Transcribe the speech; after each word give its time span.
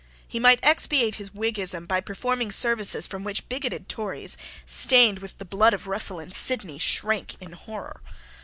He 0.27 0.39
might 0.39 0.59
expiate 0.65 1.17
his 1.17 1.29
Whiggism 1.29 1.85
by 1.85 2.01
performing 2.01 2.51
services 2.51 3.05
from 3.05 3.23
which 3.23 3.47
bigoted 3.49 3.87
Tories, 3.87 4.35
stained 4.65 5.19
with 5.19 5.37
the 5.37 5.45
blood 5.45 5.75
of 5.75 5.85
Russell 5.85 6.17
and 6.19 6.33
Sidney, 6.33 6.79
shrank 6.79 7.39
in 7.39 7.51
horror. 7.51 8.01